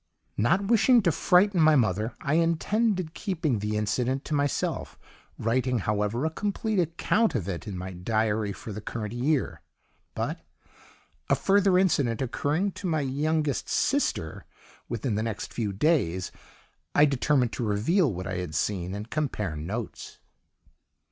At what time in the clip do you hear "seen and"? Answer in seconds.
18.55-19.07